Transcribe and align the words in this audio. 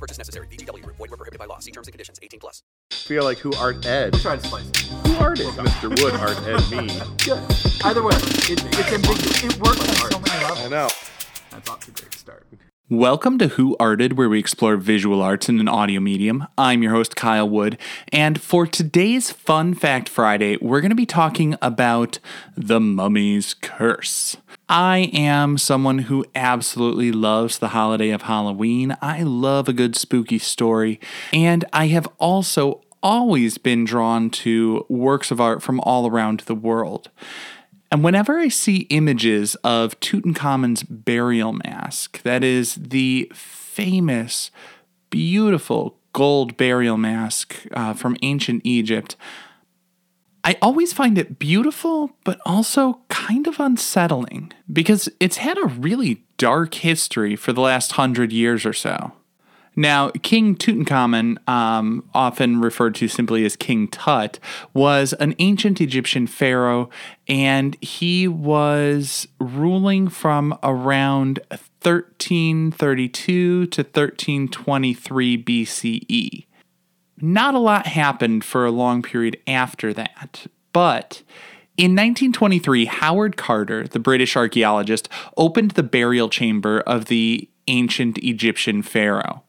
No 0.00 0.06
purchase 0.06 0.16
necessary. 0.16 0.46
VGW. 0.46 0.82
Void 0.86 0.98
were 0.98 1.08
prohibited 1.08 1.38
by 1.38 1.44
law. 1.44 1.58
See 1.58 1.72
terms 1.72 1.86
and 1.86 1.92
conditions. 1.92 2.18
18 2.22 2.40
plus. 2.40 2.62
feel 2.90 3.22
like 3.22 3.36
who 3.36 3.52
art 3.56 3.84
Ed? 3.84 4.12
We'll 4.14 4.22
try 4.22 4.36
to 4.36 4.46
spice 4.46 4.66
it. 4.70 4.76
Who 4.78 5.16
art 5.16 5.40
it? 5.40 5.48
Mr. 5.48 5.90
Wood 5.90 6.14
art 6.14 6.38
Ed 6.48 6.64
me. 6.70 6.88
Good. 7.22 7.84
Either 7.84 8.02
way, 8.02 8.14
it, 8.16 8.64
it's 8.64 8.92
ambiguous. 8.92 9.44
It 9.44 9.60
works 9.60 9.80
on 9.80 10.10
so 10.10 10.18
many 10.20 10.42
levels. 10.42 10.58
I 10.58 10.68
know. 10.68 10.88
That's 11.50 11.68
off 11.68 11.80
to 11.80 11.90
a 11.90 11.94
great 11.94 12.14
start. 12.14 12.46
Welcome 12.88 13.36
to 13.40 13.48
Who 13.48 13.76
Arted, 13.78 14.16
where 14.16 14.30
we 14.30 14.38
explore 14.38 14.76
visual 14.78 15.20
arts 15.20 15.50
in 15.50 15.60
an 15.60 15.68
audio 15.68 16.00
medium. 16.00 16.46
I'm 16.56 16.82
your 16.82 16.92
host, 16.92 17.14
Kyle 17.14 17.48
Wood, 17.48 17.76
and 18.10 18.40
for 18.40 18.66
today's 18.66 19.30
Fun 19.30 19.74
Fact 19.74 20.08
Friday, 20.08 20.56
we're 20.62 20.80
going 20.80 20.90
to 20.90 20.96
be 20.96 21.06
talking 21.06 21.56
about 21.60 22.20
the 22.56 22.80
mummy's 22.80 23.52
curse. 23.52 24.38
I 24.70 25.10
am 25.12 25.58
someone 25.58 25.98
who 25.98 26.24
absolutely 26.32 27.10
loves 27.10 27.58
the 27.58 27.70
holiday 27.70 28.10
of 28.10 28.22
Halloween. 28.22 28.96
I 29.02 29.24
love 29.24 29.68
a 29.68 29.72
good 29.72 29.96
spooky 29.96 30.38
story, 30.38 31.00
and 31.32 31.64
I 31.72 31.88
have 31.88 32.06
also 32.20 32.82
always 33.02 33.58
been 33.58 33.84
drawn 33.84 34.30
to 34.30 34.86
works 34.88 35.32
of 35.32 35.40
art 35.40 35.60
from 35.60 35.80
all 35.80 36.06
around 36.06 36.40
the 36.40 36.54
world. 36.54 37.10
And 37.90 38.04
whenever 38.04 38.38
I 38.38 38.46
see 38.46 38.86
images 38.90 39.56
of 39.64 39.98
Tutankhamun's 39.98 40.84
burial 40.84 41.52
mask, 41.52 42.22
that 42.22 42.44
is 42.44 42.76
the 42.76 43.28
famous, 43.34 44.52
beautiful 45.10 45.98
gold 46.12 46.56
burial 46.56 46.96
mask 46.96 47.56
uh, 47.72 47.92
from 47.92 48.16
ancient 48.22 48.62
Egypt, 48.64 49.16
I 50.42 50.56
always 50.62 50.92
find 50.92 51.18
it 51.18 51.38
beautiful, 51.38 52.12
but 52.24 52.40
also 52.46 53.00
kind 53.08 53.46
of 53.46 53.60
unsettling 53.60 54.52
because 54.72 55.08
it's 55.20 55.36
had 55.38 55.58
a 55.58 55.66
really 55.66 56.24
dark 56.38 56.74
history 56.74 57.36
for 57.36 57.52
the 57.52 57.60
last 57.60 57.92
hundred 57.92 58.32
years 58.32 58.64
or 58.64 58.72
so. 58.72 59.12
Now, 59.76 60.10
King 60.22 60.56
Tutankhamun, 60.56 61.48
um, 61.48 62.04
often 62.12 62.60
referred 62.60 62.94
to 62.96 63.08
simply 63.08 63.44
as 63.44 63.54
King 63.56 63.86
Tut, 63.88 64.38
was 64.74 65.12
an 65.14 65.34
ancient 65.38 65.80
Egyptian 65.80 66.26
pharaoh, 66.26 66.90
and 67.28 67.76
he 67.80 68.26
was 68.26 69.28
ruling 69.38 70.08
from 70.08 70.58
around 70.62 71.38
1332 71.82 73.66
to 73.66 73.82
1323 73.82 75.44
BCE. 75.44 76.46
Not 77.20 77.54
a 77.54 77.58
lot 77.58 77.86
happened 77.86 78.44
for 78.44 78.64
a 78.64 78.70
long 78.70 79.02
period 79.02 79.38
after 79.46 79.92
that, 79.92 80.46
but 80.72 81.22
in 81.76 81.92
1923, 81.92 82.86
Howard 82.86 83.36
Carter, 83.36 83.86
the 83.86 83.98
British 83.98 84.36
archaeologist, 84.36 85.08
opened 85.36 85.72
the 85.72 85.82
burial 85.82 86.28
chamber 86.28 86.80
of 86.80 87.06
the 87.06 87.48
ancient 87.68 88.18
Egyptian 88.18 88.82
pharaoh. 88.82 89.42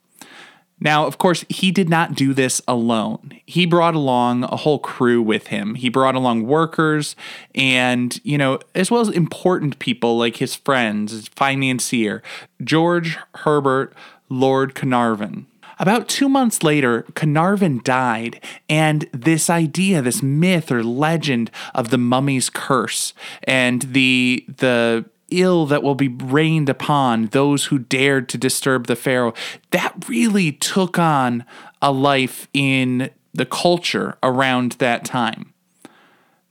Now, 0.84 1.06
of 1.06 1.20
course, 1.20 1.46
he 1.48 1.72
did 1.72 1.90
not 1.90 2.16
do 2.16 2.34
this 2.34 2.60
alone. 2.68 3.34
He 3.46 3.68
brought 3.68 3.94
along 3.94 4.46
a 4.46 4.56
whole 4.56 4.80
crew 4.80 5.22
with 5.22 5.48
him. 5.48 5.76
He 5.76 5.90
brought 5.90 6.16
along 6.16 6.48
workers 6.48 7.16
and, 7.54 8.20
you 8.24 8.38
know, 8.38 8.60
as 8.74 8.90
well 8.90 9.02
as 9.02 9.10
important 9.10 9.78
people 9.78 10.18
like 10.18 10.38
his 10.38 10.56
friends, 10.56 11.12
his 11.12 11.28
financier, 11.28 12.24
George 12.64 13.18
Herbert 13.36 13.94
Lord 14.28 14.74
Carnarvon. 14.74 15.46
About 15.82 16.08
two 16.08 16.30
months 16.30 16.62
later, 16.62 17.08
Carnarvon 17.16 17.82
died, 17.84 18.40
and 18.70 19.10
this 19.12 19.50
idea, 19.50 20.04
this 20.04 20.22
myth 20.22 20.72
or 20.72 20.84
legend 20.84 21.50
of 21.74 21.90
the 21.90 21.98
mummy's 21.98 22.52
curse 22.52 23.16
and 23.46 23.82
the 23.82 24.46
the 24.48 25.06
ill 25.32 25.66
that 25.66 25.82
will 25.82 25.96
be 25.96 26.08
rained 26.10 26.70
upon 26.70 27.28
those 27.28 27.66
who 27.66 27.80
dared 27.80 28.30
to 28.30 28.38
disturb 28.38 28.86
the 28.86 28.96
Pharaoh, 28.96 29.34
that 29.72 30.08
really 30.08 30.52
took 30.52 31.00
on 31.00 31.46
a 31.82 31.92
life 31.92 32.48
in 32.54 33.10
the 33.34 33.48
culture 33.48 34.20
around 34.22 34.74
that 34.74 35.04
time. 35.04 35.52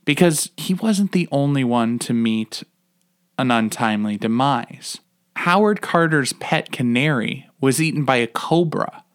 Because 0.03 0.49
he 0.57 0.73
wasn't 0.73 1.13
the 1.13 1.29
only 1.31 1.63
one 1.63 1.99
to 1.99 2.13
meet 2.13 2.63
an 3.39 3.49
untimely 3.49 4.17
demise. 4.17 4.99
Howard 5.37 5.79
Carter's 5.79 6.33
pet 6.33 6.73
canary 6.73 7.47
was 7.61 7.81
eaten 7.81 8.03
by 8.03 8.17
a 8.17 8.27
cobra. 8.27 9.05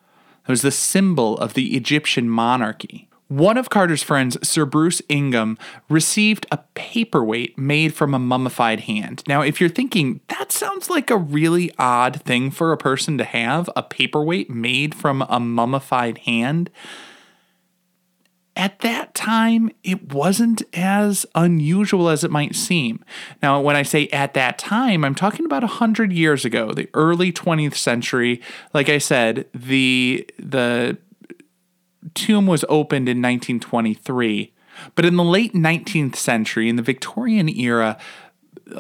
It 0.46 0.50
was 0.50 0.62
the 0.62 0.70
symbol 0.70 1.36
of 1.38 1.54
the 1.54 1.76
Egyptian 1.76 2.28
monarchy. 2.28 3.08
One 3.28 3.56
of 3.56 3.70
Carter's 3.70 4.04
friends, 4.04 4.38
Sir 4.46 4.64
Bruce 4.64 5.02
Ingham, 5.08 5.58
received 5.88 6.46
a 6.52 6.58
paperweight 6.74 7.58
made 7.58 7.92
from 7.92 8.14
a 8.14 8.20
mummified 8.20 8.80
hand. 8.80 9.24
Now, 9.26 9.42
if 9.42 9.60
you're 9.60 9.68
thinking, 9.68 10.20
that 10.28 10.52
sounds 10.52 10.88
like 10.88 11.10
a 11.10 11.16
really 11.16 11.72
odd 11.76 12.22
thing 12.22 12.52
for 12.52 12.70
a 12.70 12.76
person 12.76 13.18
to 13.18 13.24
have 13.24 13.68
a 13.74 13.82
paperweight 13.82 14.48
made 14.48 14.94
from 14.94 15.22
a 15.22 15.40
mummified 15.40 16.18
hand. 16.18 16.70
At 18.56 18.80
that 18.80 19.14
time, 19.14 19.70
it 19.84 20.14
wasn't 20.14 20.62
as 20.74 21.26
unusual 21.34 22.08
as 22.08 22.24
it 22.24 22.30
might 22.30 22.54
seem. 22.54 23.04
Now, 23.42 23.60
when 23.60 23.76
I 23.76 23.82
say 23.82 24.08
at 24.08 24.32
that 24.34 24.58
time, 24.58 25.04
I'm 25.04 25.14
talking 25.14 25.44
about 25.44 25.62
100 25.62 26.12
years 26.12 26.44
ago, 26.46 26.72
the 26.72 26.88
early 26.94 27.32
20th 27.32 27.74
century. 27.74 28.40
Like 28.72 28.88
I 28.88 28.98
said, 28.98 29.46
the 29.54 30.26
the 30.38 30.96
tomb 32.14 32.46
was 32.46 32.64
opened 32.68 33.08
in 33.08 33.18
1923. 33.18 34.52
But 34.94 35.04
in 35.04 35.16
the 35.16 35.24
late 35.24 35.54
19th 35.54 36.16
century, 36.16 36.68
in 36.68 36.76
the 36.76 36.82
Victorian 36.82 37.48
era, 37.48 37.98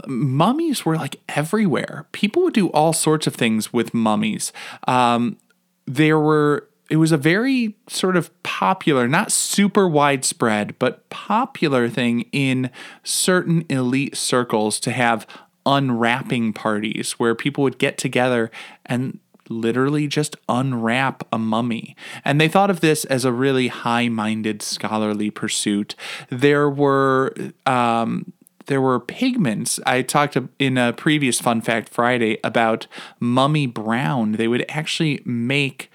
mummies 0.06 0.84
were 0.84 0.96
like 0.96 1.20
everywhere. 1.28 2.06
People 2.12 2.42
would 2.44 2.54
do 2.54 2.68
all 2.68 2.92
sorts 2.92 3.26
of 3.26 3.34
things 3.34 3.72
with 3.72 3.94
mummies. 3.94 4.52
Um, 4.86 5.38
there 5.86 6.18
were, 6.18 6.68
it 6.88 6.96
was 6.96 7.12
a 7.12 7.16
very 7.16 7.76
sort 7.88 8.16
of 8.16 8.30
popular, 8.42 9.08
not 9.08 9.32
super 9.32 9.88
widespread, 9.88 10.78
but 10.78 11.08
popular 11.10 11.88
thing 11.88 12.22
in 12.32 12.70
certain 13.02 13.64
elite 13.68 14.16
circles 14.16 14.78
to 14.80 14.92
have 14.92 15.26
unwrapping 15.64 16.52
parties 16.52 17.12
where 17.12 17.34
people 17.34 17.64
would 17.64 17.78
get 17.78 17.98
together 17.98 18.50
and 18.84 19.18
literally 19.48 20.06
just 20.06 20.36
unwrap 20.48 21.26
a 21.32 21.38
mummy. 21.38 21.96
And 22.24 22.40
they 22.40 22.48
thought 22.48 22.70
of 22.70 22.80
this 22.80 23.04
as 23.06 23.24
a 23.24 23.32
really 23.32 23.68
high 23.68 24.08
minded 24.08 24.62
scholarly 24.62 25.30
pursuit. 25.30 25.94
There 26.30 26.70
were. 26.70 27.34
Um, 27.64 28.32
there 28.66 28.80
were 28.80 28.98
pigments. 28.98 29.78
I 29.86 30.02
talked 30.02 30.36
in 30.58 30.76
a 30.76 30.92
previous 30.92 31.40
Fun 31.40 31.60
Fact 31.60 31.88
Friday 31.88 32.38
about 32.42 32.88
mummy 33.20 33.68
brown. 33.68 34.32
They 34.32 34.48
would 34.48 34.64
actually 34.68 35.22
make 35.24 35.88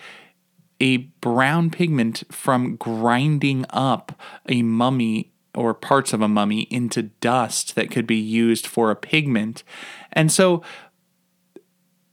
a 0.82 0.98
brown 0.98 1.70
pigment 1.70 2.24
from 2.32 2.76
grinding 2.76 3.66
up 3.70 4.20
a 4.50 4.64
mummy 4.64 5.32
or 5.54 5.74
parts 5.74 6.12
of 6.12 6.22
a 6.22 6.28
mummy 6.28 6.62
into 6.72 7.04
dust 7.04 7.76
that 7.76 7.92
could 7.92 8.08
be 8.08 8.16
used 8.18 8.66
for 8.66 8.90
a 8.90 8.96
pigment. 8.96 9.64
And 10.12 10.32
so 10.32 10.64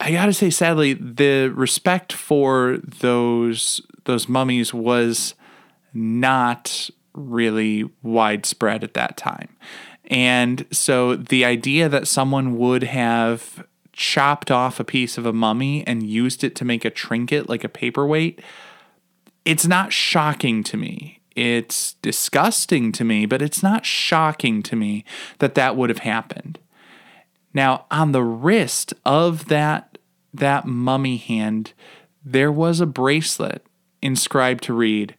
I 0.01 0.13
gotta 0.13 0.35
say, 0.35 0.51
sadly, 0.51 0.93
the 0.93 1.49
respect 1.49 2.13
for 2.13 2.79
those 2.83 3.81
those 4.05 4.29
mummies 4.29 4.73
was 4.73 5.35
not 5.95 6.91
really 7.15 7.85
widespread 8.03 8.85
at 8.85 8.95
that 8.95 9.17
time. 9.17 9.57
And 10.05 10.67
so 10.71 11.17
the 11.17 11.45
idea 11.45 11.89
that 11.89 12.07
someone 12.07 12.57
would 12.57 12.83
have 12.85 13.67
chopped 13.99 14.51
off 14.51 14.81
a 14.81 14.85
piece 14.85 15.19
of 15.19 15.27
a 15.27 15.33
mummy 15.33 15.87
and 15.87 16.09
used 16.09 16.43
it 16.43 16.55
to 16.55 16.65
make 16.65 16.85
a 16.85 16.91
trinket 16.91 17.49
like 17.49 17.65
a 17.65 17.69
paperweight 17.69 18.41
it's 19.49 19.67
not 19.67 19.95
shocking 19.95 20.63
to 20.65 20.77
me. 20.77 21.21
It's 21.35 21.95
disgusting 22.03 22.93
to 22.93 23.03
me, 23.03 23.25
but 23.25 23.41
it's 23.41 23.63
not 23.63 23.87
shocking 23.87 24.63
to 24.65 24.77
me 24.77 25.07
that 25.39 25.55
that 25.55 25.75
would 25.75 25.89
have 25.89 26.01
happened. 26.01 26.59
Now, 27.55 27.87
on 27.91 28.13
the 28.13 28.23
wrist 28.23 28.93
of 29.07 29.49
that 29.49 29.97
that 30.35 30.67
mummy 30.67 31.17
hand, 31.17 31.73
there 32.23 32.53
was 32.53 32.81
a 32.81 32.87
bracelet 32.87 33.65
inscribed 34.03 34.65
to 34.65 34.75
read, 34.75 35.17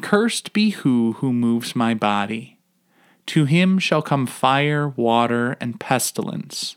Cursed 0.00 0.52
be 0.52 0.70
who 0.70 1.12
who 1.18 1.32
moves 1.32 1.76
my 1.76 1.94
body. 1.94 2.58
To 3.26 3.44
him 3.44 3.78
shall 3.78 4.02
come 4.02 4.26
fire, 4.26 4.88
water, 4.88 5.56
and 5.60 5.78
pestilence. 5.78 6.74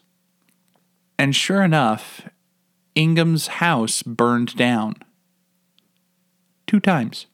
And 1.20 1.36
sure 1.36 1.64
enough, 1.64 2.28
Ingham's 2.96 3.48
house 3.48 4.04
burned 4.04 4.56
down. 4.56 4.96
Two 6.66 6.80
times. 6.80 7.28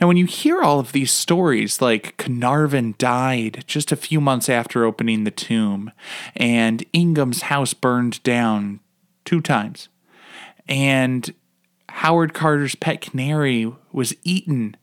Now, 0.00 0.08
when 0.08 0.16
you 0.16 0.26
hear 0.26 0.62
all 0.62 0.78
of 0.78 0.92
these 0.92 1.12
stories, 1.12 1.80
like 1.80 2.16
Carnarvon 2.16 2.94
died 2.96 3.64
just 3.66 3.92
a 3.92 3.96
few 3.96 4.20
months 4.20 4.48
after 4.48 4.84
opening 4.84 5.24
the 5.24 5.30
tomb, 5.30 5.90
and 6.36 6.84
Ingham's 6.92 7.42
house 7.42 7.74
burned 7.74 8.22
down 8.22 8.80
two 9.24 9.40
times, 9.40 9.88
and 10.68 11.34
Howard 11.88 12.34
Carter's 12.34 12.74
pet 12.74 13.00
canary 13.00 13.72
was 13.92 14.14
eaten 14.22 14.76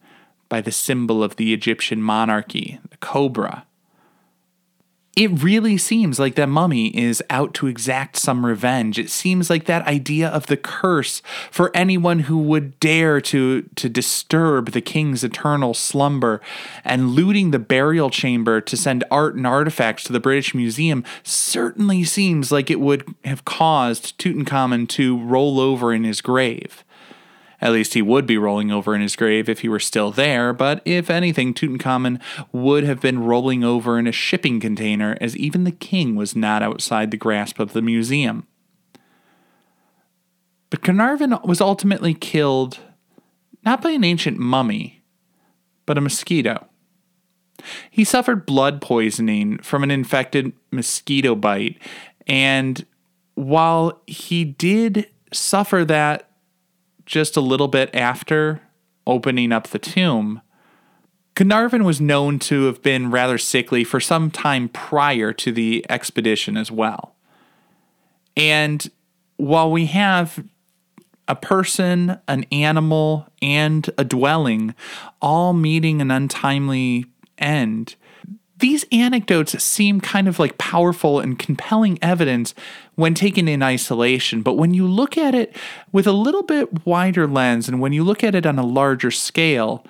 by 0.50 0.62
the 0.62 0.71
symbol 0.71 1.24
of 1.24 1.38
the 1.38 1.54
Egyptian 1.54 2.01
monarchy, 2.01 2.80
the 2.89 2.97
cobra. 2.97 3.65
It 5.18 5.44
really 5.44 5.78
seems 5.78 6.19
like 6.19 6.36
that 6.36 6.48
mummy 6.48 6.88
is 6.98 7.22
out 7.30 7.54
to 7.56 7.68
exact 7.68 8.16
some 8.16 8.46
revenge. 8.46 8.98
It 8.98 9.10
seems 9.10 9.50
like 9.50 9.66
that 9.66 9.86
idea 9.86 10.30
of 10.30 10.48
the 10.48 10.56
curse 10.56 11.22
for 11.52 11.69
anyone 11.75 12.19
who 12.19 12.38
would 12.38 12.80
dare 12.80 13.19
to, 13.22 13.63
to 13.63 13.90
disturb 13.90 14.72
the 14.72 14.80
king's 14.80 15.22
eternal 15.22 15.74
slumber 15.74 16.40
and 16.86 17.10
looting 17.10 17.52
the 17.52 17.60
burial 17.60 18.10
chamber 18.10 18.62
to 18.62 18.78
send 18.78 19.04
art 19.12 19.36
and 19.36 19.46
artifacts 19.46 20.06
to 20.06 20.13
the 20.13 20.22
British 20.22 20.56
Museum 20.56 21.04
certainly 21.24 22.06
seems 22.06 22.50
like 22.50 22.72
it 22.72 22.80
would 22.80 23.14
have 23.25 23.44
caused 23.44 24.18
Tutankhamun 24.18 24.88
to 24.90 25.22
roll 25.25 25.60
over 25.60 25.94
in 25.94 26.06
his 26.06 26.22
grave. 26.22 26.86
At 27.62 27.74
least 27.74 27.94
he 27.94 28.02
would 28.02 28.25
be 28.25 28.38
rolling 28.38 28.72
over 28.72 28.96
in 28.96 29.02
his 29.02 29.16
grave 29.16 29.48
if 29.48 29.60
he 29.60 29.69
were 29.69 29.80
still 29.80 30.12
there, 30.12 30.52
but 30.52 30.81
if 30.84 31.12
anything, 31.12 31.54
Tutankhamun 31.54 32.19
would 32.52 32.84
have 32.84 33.00
been 33.00 33.24
rolling 33.24 33.63
over 33.63 34.00
in 34.00 34.08
a 34.08 34.12
shipping 34.12 34.60
container, 34.60 35.16
as 35.22 35.38
even 35.38 35.63
the 35.63 35.72
king 35.72 36.16
was 36.16 36.36
not 36.36 36.63
outside 36.63 37.12
the 37.12 37.18
grasp 37.18 37.60
of 37.60 37.74
the 37.74 37.81
museum. 37.81 38.48
But 40.72 40.81
Carnarvon 40.81 41.38
was 41.44 41.62
ultimately 41.62 42.16
killed 42.16 42.80
not 43.64 43.81
by 43.81 43.92
an 43.92 44.04
ancient 44.04 44.40
mummy, 44.40 45.04
but 45.86 45.98
a 45.98 46.02
mosquito. 46.02 46.68
He 47.92 48.04
suffered 48.04 48.48
blood 48.48 48.81
poisoning 48.81 49.60
from 49.60 49.84
an 49.84 49.92
infected 49.92 50.54
mosquito 50.72 51.36
bite, 51.36 51.78
and 52.25 52.84
while 53.36 54.02
he 54.07 54.44
did 54.44 55.07
suffer 55.31 55.86
that 55.86 56.31
just 57.06 57.38
a 57.38 57.42
little 57.42 57.68
bit 57.68 57.94
after 57.94 58.62
opening 59.06 59.51
up 59.51 59.68
the 59.68 59.80
tomb, 59.80 60.42
Carnarvon 61.36 61.83
was 61.83 62.01
known 62.01 62.39
to 62.39 62.65
have 62.65 62.81
been 62.81 63.09
rather 63.09 63.38
sickly 63.38 63.83
for 63.83 64.00
some 64.00 64.30
time 64.30 64.69
prior 64.69 65.33
to 65.33 65.51
the 65.51 65.86
expedition 65.89 66.57
as 66.57 66.69
well. 66.69 67.15
And 68.36 68.89
while 69.38 69.71
we 69.71 69.88
have 69.88 70.44
a 71.27 71.36
person, 71.36 72.19
an 72.27 72.45
animal, 72.51 73.27
and 73.42 73.89
a 73.97 74.04
dwelling 74.04 74.75
all 75.21 75.54
meeting 75.54 76.01
an 76.01 76.12
untimely 76.12 77.06
end, 77.38 77.95
these 78.62 78.86
anecdotes 78.92 79.62
seem 79.62 80.00
kind 80.00 80.28
of 80.28 80.40
like 80.40 80.58
powerful 80.58 81.19
and 81.19 81.38
compelling 81.38 82.00
evidence 82.02 82.54
when 82.96 83.13
taken 83.13 83.48
in 83.48 83.62
isolation, 83.62 84.42
but 84.42 84.54
when 84.54 84.74
you 84.74 84.88
look 84.88 85.18
at 85.18 85.36
it 85.36 85.56
with 85.92 86.08
a 86.08 86.12
little 86.12 86.44
bit 86.44 86.86
wider 86.86 87.28
lens 87.28 87.68
and 87.68 87.81
when 87.81 87.92
you 87.92 88.04
look 88.04 88.24
at 88.24 88.36
it 88.36 88.46
on 88.46 88.58
a 88.58 88.66
larger 88.66 89.12
scale, 89.12 89.86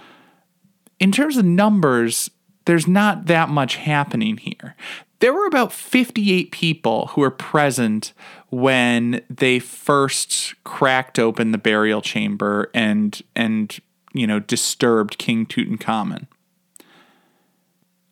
in 1.00 1.12
terms 1.12 1.38
of 1.38 1.46
numbers, 1.46 2.32
there's 2.66 2.88
not 2.88 3.26
that 3.26 3.50
much 3.50 3.76
happening 3.76 4.38
here. 4.38 4.76
There 5.20 5.34
were 5.34 5.46
about 5.46 5.72
58 5.72 6.52
people 6.52 7.08
who 7.08 7.22
were 7.22 7.32
present 7.32 8.14
when 8.50 9.22
they 9.30 9.60
first 9.60 10.56
cracked 10.64 11.20
open 11.20 11.52
the 11.52 11.58
burial 11.58 12.02
chamber 12.02 12.72
and 12.74 13.22
and 13.36 13.80
you 14.14 14.26
know 14.26 14.40
disturbed 14.40 15.18
King 15.18 15.46
Tutankhamun 15.46 16.26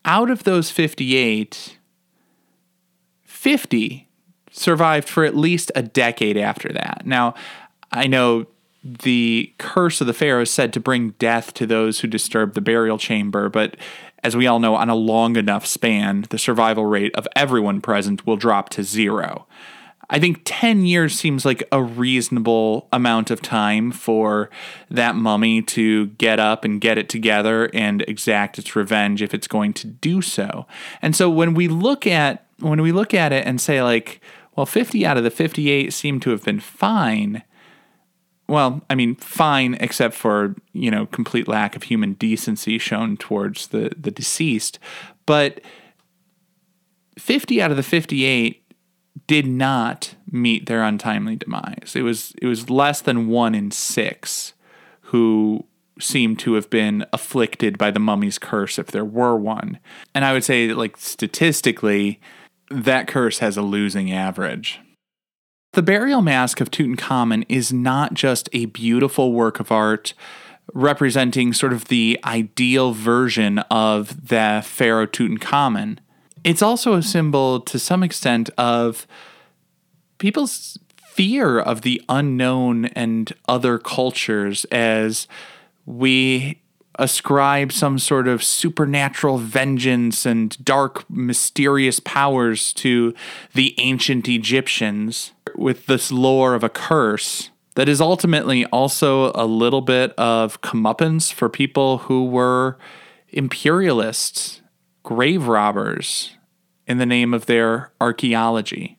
out 0.10 0.32
of 0.32 0.44
those 0.44 0.72
58, 0.72 1.78
50 3.22 4.10
survived 4.50 5.08
for 5.08 5.24
at 5.24 5.38
least 5.38 5.72
a 5.76 5.84
decade 5.84 6.36
after 6.36 6.74
that. 6.74 7.04
Now, 7.06 7.36
I 7.92 8.08
know 8.08 8.48
the 8.84 9.54
curse 9.60 10.02
of 10.02 10.08
the 10.08 10.14
pharaoh 10.14 10.42
is 10.42 10.50
said 10.50 10.74
to 10.74 10.80
bring 10.80 11.12
death 11.20 11.54
to 11.54 11.68
those 11.68 12.00
who 12.00 12.08
disturb 12.08 12.56
the 12.56 12.62
burial 12.62 12.98
chamber, 12.98 13.50
but 13.50 13.78
as 14.24 14.36
we 14.36 14.48
all 14.48 14.60
know, 14.60 14.74
on 14.74 14.90
a 14.90 14.96
long 14.96 15.36
enough 15.36 15.68
span, 15.68 16.26
the 16.32 16.40
survival 16.40 16.86
rate 16.86 17.14
of 17.14 17.28
everyone 17.36 17.80
present 17.80 18.26
will 18.26 18.36
drop 18.36 18.70
to 18.70 18.84
zero. 18.84 19.46
I 20.10 20.20
think 20.20 20.42
10 20.46 20.86
years 20.86 21.18
seems 21.18 21.46
like 21.46 21.64
a 21.72 21.84
reasonable 21.84 22.88
amount 22.92 23.30
of 23.30 23.42
time 23.42 23.92
for 23.92 24.50
that 24.90 25.16
mummy 25.16 25.62
to 25.62 26.08
get 26.08 26.40
up 26.40 26.66
and 26.66 26.82
get 26.82 26.98
it 26.98 27.10
together 27.10 27.70
and 27.74 28.02
exact 28.04 28.58
its 28.58 28.76
revenge 28.76 29.22
if 29.22 29.34
it's 29.34 29.48
going 29.48 29.74
to 29.74 29.88
do 29.88 30.22
so. 30.22 30.66
And 31.02 31.16
so 31.16 31.30
when 31.30 31.54
we 31.54 31.68
look 31.68 32.08
at 32.08 32.46
when 32.60 32.82
we 32.82 32.92
look 32.92 33.14
at 33.14 33.32
it 33.32 33.46
and 33.48 33.62
say 33.62 33.82
like, 33.82 34.20
well 34.56 34.66
50 34.66 35.06
out 35.06 35.18
of 35.18 35.24
the 35.24 35.32
58 35.32 35.94
seem 35.94 36.20
to 36.22 36.32
have 36.32 36.44
been 36.44 36.60
fine, 36.60 37.44
well, 38.50 38.82
I 38.90 38.96
mean, 38.96 39.16
fine, 39.16 39.76
except 39.80 40.16
for 40.16 40.56
you 40.74 40.90
know 40.90 41.06
complete 41.06 41.48
lack 41.48 41.76
of 41.76 41.84
human 41.84 42.14
decency 42.14 42.80
shown 42.80 43.16
towards 43.16 43.68
the 43.68 43.92
the 43.96 44.10
deceased. 44.10 44.80
But 45.28 45.62
fifty 47.18 47.62
out 47.62 47.70
of 47.70 47.78
the 47.78 47.84
fifty-eight 47.84 48.64
did 49.30 49.46
not 49.46 50.16
meet 50.32 50.66
their 50.66 50.82
untimely 50.82 51.36
demise. 51.36 51.94
It 51.96 52.02
was 52.02 52.34
it 52.42 52.48
was 52.48 52.68
less 52.72 53.00
than 53.00 53.28
one 53.28 53.54
in 53.54 53.70
six 53.70 54.54
who 55.02 55.66
seemed 56.00 56.40
to 56.40 56.56
have 56.56 56.68
been 56.72 57.06
afflicted 57.14 57.78
by 57.78 57.92
the 57.92 58.00
mummy's 58.00 58.40
curse 58.40 58.80
if 58.80 58.88
there 58.88 59.06
were 59.06 59.36
one. 59.36 59.78
And 60.16 60.26
I 60.26 60.34
would 60.34 60.44
say 60.44 60.66
that 60.66 60.78
like 60.78 60.98
statistically, 60.98 62.20
that 62.72 63.08
curse 63.08 63.38
has 63.38 63.56
a 63.56 63.62
losing 63.62 64.12
average. 64.12 64.80
The 65.74 65.84
burial 65.84 66.24
mask 66.24 66.60
of 66.60 66.72
Tutankhamun 66.72 67.46
is 67.48 67.72
not 67.72 68.16
just 68.16 68.50
a 68.52 68.66
beautiful 68.66 69.32
work 69.32 69.60
of 69.60 69.72
art 69.72 70.16
representing 70.74 71.54
sort 71.54 71.74
of 71.74 71.86
the 71.86 72.20
ideal 72.26 72.94
version 72.94 73.60
of 73.70 74.30
the 74.30 74.64
pharaoh 74.66 75.06
Tutankhamun 75.06 76.00
it's 76.44 76.62
also 76.62 76.94
a 76.94 77.04
symbol 77.04 77.60
to 77.62 77.80
some 77.80 78.04
extent 78.04 78.50
of 78.58 79.08
people's 80.18 80.78
fear 80.98 81.60
of 81.60 81.82
the 81.82 82.02
unknown 82.08 82.86
and 82.86 83.34
other 83.48 83.78
cultures 83.78 84.66
as 84.66 85.28
we 85.86 86.62
ascribe 87.00 87.72
some 87.72 87.98
sort 87.98 88.28
of 88.28 88.44
supernatural 88.44 89.38
vengeance 89.38 90.26
and 90.26 90.64
dark, 90.64 91.10
mysterious 91.10 92.00
powers 92.00 92.74
to 92.74 93.14
the 93.54 93.74
ancient 93.80 94.28
Egyptians 94.28 95.32
with 95.56 95.88
this 95.88 96.12
lore 96.12 96.54
of 96.54 96.64
a 96.64 96.70
curse 96.70 97.50
that 97.76 97.88
is 97.88 98.02
ultimately 98.02 98.66
also 98.66 99.32
a 99.34 99.46
little 99.46 99.82
bit 99.82 100.12
of 100.18 100.62
comeuppance 100.62 101.32
for 101.32 101.48
people 101.48 102.00
who 102.00 102.26
were 102.26 102.78
imperialists 103.30 104.62
grave 105.04 105.48
robbers 105.48 106.38
in 106.88 106.98
the 106.98 107.06
name 107.06 107.34
of 107.34 107.46
their 107.46 107.92
archaeology. 108.02 108.98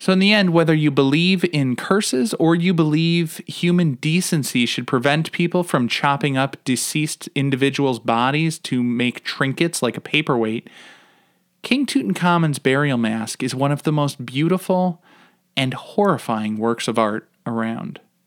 So, 0.00 0.12
in 0.12 0.18
the 0.18 0.32
end, 0.32 0.52
whether 0.52 0.74
you 0.74 0.90
believe 0.90 1.44
in 1.44 1.76
curses 1.76 2.34
or 2.34 2.54
you 2.54 2.74
believe 2.74 3.40
human 3.46 3.94
decency 3.94 4.66
should 4.66 4.86
prevent 4.86 5.32
people 5.32 5.62
from 5.62 5.88
chopping 5.88 6.36
up 6.36 6.62
deceased 6.64 7.28
individuals' 7.34 8.00
bodies 8.00 8.58
to 8.60 8.82
make 8.82 9.24
trinkets 9.24 9.82
like 9.82 9.96
a 9.96 10.02
paperweight, 10.02 10.68
King 11.62 11.86
Tutankhamun's 11.86 12.58
burial 12.58 12.98
mask 12.98 13.42
is 13.42 13.54
one 13.54 13.72
of 13.72 13.84
the 13.84 13.92
most 13.92 14.26
beautiful 14.26 15.02
and 15.56 15.72
horrifying 15.72 16.58
works 16.58 16.88
of 16.88 16.98
art 16.98 17.30
around. 17.46 18.00